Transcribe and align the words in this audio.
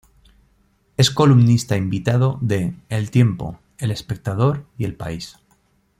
Es 0.97 1.11
columnista 1.11 1.77
invitado 1.77 2.39
de 2.41 2.73
El 2.89 3.11
Tiempo, 3.11 3.59
El 3.77 3.91
Espectador 3.91 4.65
y 4.75 4.85
El 4.85 4.95
País. 4.95 5.37